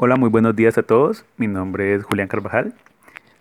[0.00, 1.24] Hola, muy buenos días a todos.
[1.38, 2.72] Mi nombre es Julián Carvajal.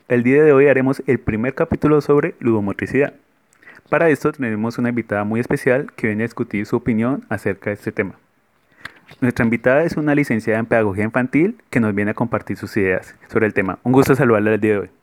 [0.07, 3.13] El día de hoy haremos el primer capítulo sobre ludomotricidad.
[3.91, 7.75] Para esto tenemos una invitada muy especial que viene a discutir su opinión acerca de
[7.75, 8.15] este tema.
[9.21, 13.13] Nuestra invitada es una licenciada en Pedagogía Infantil que nos viene a compartir sus ideas
[13.27, 13.77] sobre el tema.
[13.83, 14.96] Un gusto saludarla el día de hoy.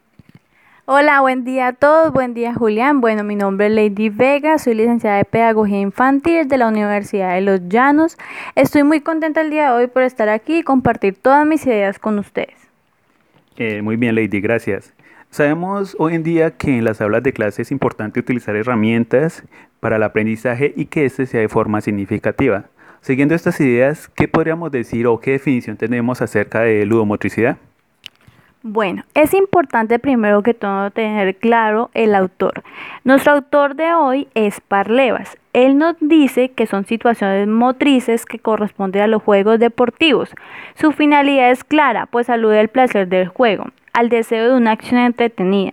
[0.86, 3.00] Hola, buen día a todos, buen día Julián.
[3.00, 7.40] Bueno, mi nombre es Lady Vega, soy licenciada de Pedagogía Infantil de la Universidad de
[7.40, 8.18] Los Llanos.
[8.54, 11.98] Estoy muy contenta el día de hoy por estar aquí y compartir todas mis ideas
[11.98, 12.68] con ustedes.
[13.56, 14.92] Eh, muy bien, Lady, gracias.
[15.30, 19.42] Sabemos hoy en día que en las aulas de clase es importante utilizar herramientas
[19.80, 22.66] para el aprendizaje y que éste sea de forma significativa.
[23.00, 27.56] Siguiendo estas ideas, ¿qué podríamos decir o qué definición tenemos acerca de ludomotricidad?
[28.66, 32.62] Bueno, es importante primero que todo tener claro el autor.
[33.04, 35.36] Nuestro autor de hoy es Parlevas.
[35.52, 40.34] Él nos dice que son situaciones motrices que corresponden a los juegos deportivos.
[40.76, 44.98] Su finalidad es clara, pues alude al placer del juego, al deseo de una acción
[44.98, 45.72] entretenida.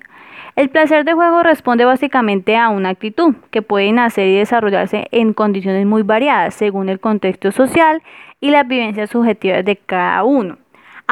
[0.58, 5.32] El placer de juego responde básicamente a una actitud que puede nacer y desarrollarse en
[5.32, 8.04] condiciones muy variadas según el contexto social
[8.42, 10.58] y las vivencias subjetivas de cada uno.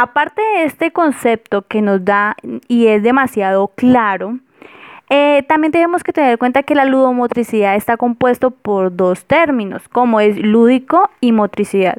[0.01, 2.37] Aparte de este concepto que nos da
[2.69, 4.39] y es demasiado claro,
[5.09, 9.89] eh, también tenemos que tener en cuenta que la ludomotricidad está compuesto por dos términos,
[9.89, 11.97] como es lúdico y motricidad.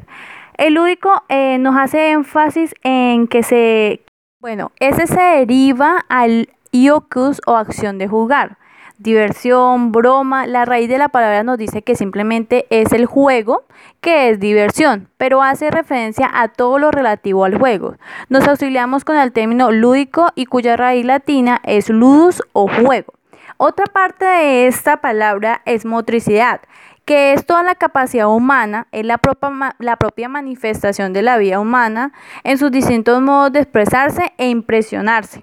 [0.57, 4.01] El lúdico eh, nos hace énfasis en que se,
[4.41, 8.57] bueno, ese se deriva al iocus o acción de jugar
[9.01, 10.47] diversión, broma.
[10.47, 13.65] La raíz de la palabra nos dice que simplemente es el juego,
[14.01, 17.97] que es diversión, pero hace referencia a todo lo relativo al juego.
[18.29, 23.15] Nos auxiliamos con el término lúdico y cuya raíz latina es ludus o juego.
[23.57, 26.61] Otra parte de esta palabra es motricidad,
[27.07, 31.59] que es toda la capacidad humana, es la propia, la propia manifestación de la vida
[31.59, 32.13] humana
[32.45, 35.43] en sus distintos modos de expresarse e impresionarse.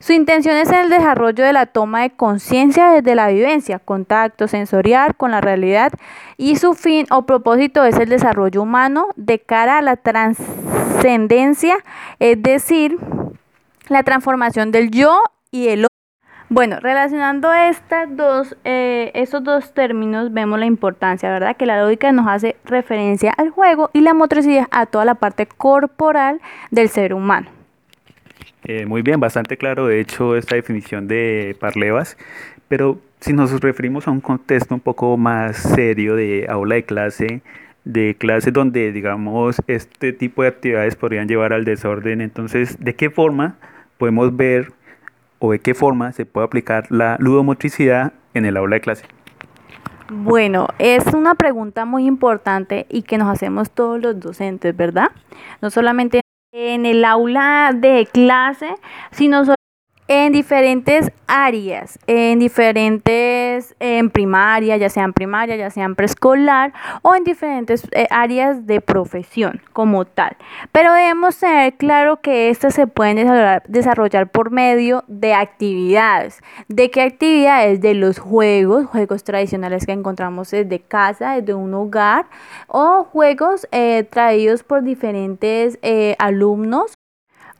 [0.00, 5.14] Su intención es el desarrollo de la toma de conciencia desde la vivencia, contacto sensorial
[5.16, 5.92] con la realidad
[6.36, 11.76] y su fin o propósito es el desarrollo humano de cara a la trascendencia,
[12.18, 12.98] es decir,
[13.88, 15.88] la transformación del yo y el otro.
[16.50, 21.56] Bueno, relacionando estas dos, eh, estos dos términos, vemos la importancia, ¿verdad?
[21.56, 25.46] Que la lógica nos hace referencia al juego y la motricidad a toda la parte
[25.46, 26.40] corporal
[26.70, 27.48] del ser humano.
[28.66, 32.16] Eh, muy bien, bastante claro, de hecho, esta definición de Parlevas,
[32.68, 37.42] pero si nos referimos a un contexto un poco más serio de aula de clase,
[37.84, 43.10] de clase donde, digamos, este tipo de actividades podrían llevar al desorden, entonces, ¿de qué
[43.10, 43.56] forma
[43.98, 44.72] podemos ver
[45.40, 49.04] o de qué forma se puede aplicar la ludomotricidad en el aula de clase?
[50.10, 55.08] Bueno, es una pregunta muy importante y que nos hacemos todos los docentes, ¿verdad?
[55.60, 56.23] No solamente
[56.56, 58.76] en el aula de clase,
[59.10, 59.44] sino
[60.06, 67.24] en diferentes áreas, en diferentes, en primaria, ya sean primaria, ya sean preescolar o en
[67.24, 70.36] diferentes eh, áreas de profesión como tal.
[70.72, 73.16] Pero debemos tener claro que estas se pueden
[73.68, 76.40] desarrollar, por medio de actividades.
[76.68, 77.80] ¿De qué actividades?
[77.80, 82.26] De los juegos, juegos tradicionales que encontramos desde casa, desde un hogar,
[82.66, 86.94] o juegos eh, traídos por diferentes eh, alumnos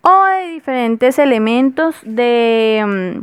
[0.05, 3.21] o de diferentes elementos de...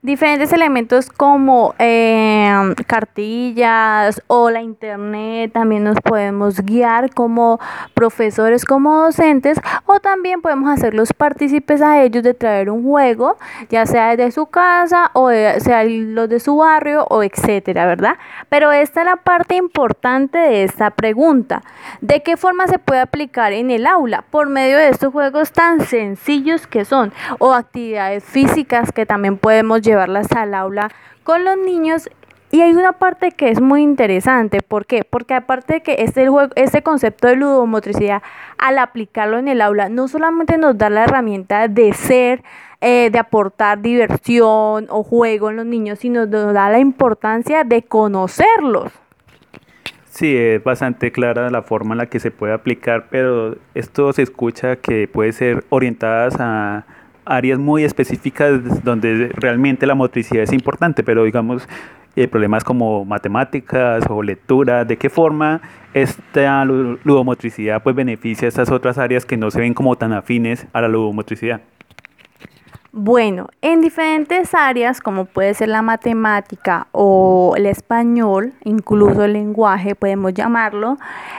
[0.00, 5.50] Diferentes elementos como em, cartillas o la internet.
[5.52, 7.58] También nos podemos guiar como
[7.94, 13.38] profesores como docentes o también podemos hacerlos partícipes a ellos de traer un juego
[13.70, 18.70] ya sea de su casa o sea los de su barrio o etcétera verdad pero
[18.70, 21.62] esta es la parte importante de esta pregunta.
[22.00, 25.80] De qué forma se puede aplicar en el aula por medio de estos juegos tan
[25.80, 30.90] sencillos que son o actividades físicas que también podemos llevarlas al aula
[31.24, 32.08] con los niños
[32.50, 34.60] y hay una parte que es muy interesante.
[34.62, 35.04] ¿Por qué?
[35.04, 38.22] Porque aparte de que este, juego, este concepto de ludomotricidad,
[38.56, 42.42] al aplicarlo en el aula, no solamente nos da la herramienta de ser,
[42.80, 47.82] eh, de aportar diversión o juego en los niños, sino nos da la importancia de
[47.82, 48.92] conocerlos.
[50.08, 54.22] Sí, es bastante clara la forma en la que se puede aplicar, pero esto se
[54.22, 56.86] escucha que puede ser orientadas a
[57.28, 61.68] áreas muy específicas donde realmente la motricidad es importante, pero digamos,
[62.16, 65.60] eh, problemas como matemáticas o lectura, ¿de qué forma
[65.94, 70.66] esta ludomotricidad pues beneficia a estas otras áreas que no se ven como tan afines
[70.72, 71.60] a la ludomotricidad?
[72.90, 79.94] Bueno, en diferentes áreas, como puede ser la matemática o el español, incluso el lenguaje,
[79.94, 80.96] podemos llamarlo,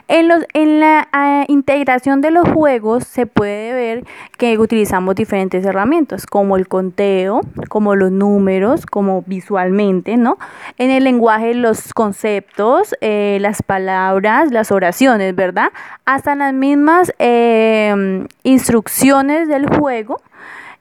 [0.07, 4.05] en, los, en la eh, integración de los juegos se puede ver
[4.37, 10.37] que utilizamos diferentes herramientas, como el conteo, como los números, como visualmente, ¿no?
[10.77, 15.71] En el lenguaje los conceptos, eh, las palabras, las oraciones, ¿verdad?
[16.05, 20.21] Hasta las mismas eh, instrucciones del juego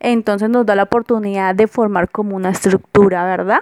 [0.01, 3.61] entonces nos da la oportunidad de formar como una estructura, ¿verdad?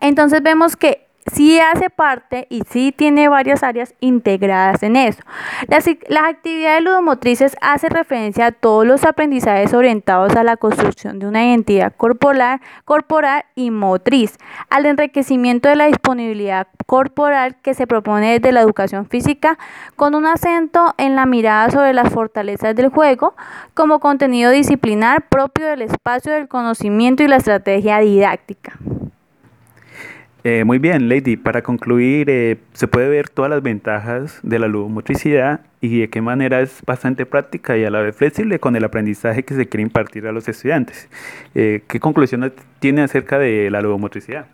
[0.00, 1.03] Entonces vemos que
[1.34, 5.22] sí hace parte y sí tiene varias áreas integradas en eso.
[5.68, 5.86] Las,
[6.24, 11.92] actividades ludomotrices hacen referencia a todos los aprendizajes orientados a la construcción de una identidad
[11.96, 14.38] corporal, corporal y motriz,
[14.70, 19.58] al enriquecimiento de la disponibilidad corporal que se propone desde la educación física,
[19.96, 23.34] con un acento en la mirada sobre las fortalezas del juego
[23.74, 28.78] como contenido disciplinar propio del espacio del conocimiento y la estrategia didáctica.
[30.46, 31.38] Eh, muy bien, Lady.
[31.38, 36.20] Para concluir, eh, se puede ver todas las ventajas de la ludomotricidad y de qué
[36.20, 39.82] manera es bastante práctica y a la vez flexible con el aprendizaje que se quiere
[39.82, 41.08] impartir a los estudiantes.
[41.54, 44.46] Eh, ¿Qué conclusiones tiene acerca de la ludomotricidad?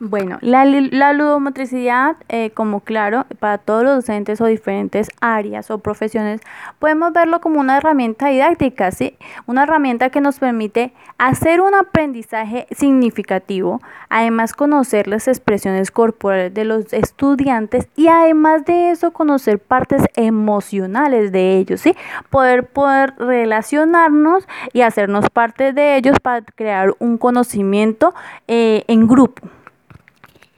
[0.00, 5.78] Bueno, la, la ludomotricidad, eh, como claro, para todos los docentes o diferentes áreas o
[5.78, 6.42] profesiones,
[6.78, 9.16] podemos verlo como una herramienta didáctica, ¿sí?
[9.46, 16.66] Una herramienta que nos permite hacer un aprendizaje significativo, además conocer las expresiones corporales de
[16.66, 21.96] los estudiantes y además de eso conocer partes emocionales de ellos, ¿sí?
[22.28, 28.14] Poder, poder relacionarnos y hacernos parte de ellos para crear un conocimiento
[28.46, 29.55] eh, en grupo.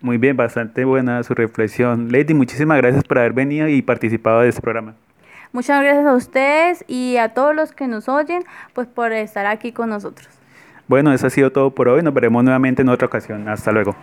[0.00, 2.12] Muy bien, bastante buena su reflexión.
[2.12, 4.94] Lady, muchísimas gracias por haber venido y participado de este programa.
[5.52, 9.72] Muchas gracias a ustedes y a todos los que nos oyen, pues por estar aquí
[9.72, 10.28] con nosotros.
[10.86, 12.02] Bueno, eso ha sido todo por hoy.
[12.02, 13.48] Nos veremos nuevamente en otra ocasión.
[13.48, 13.96] Hasta luego.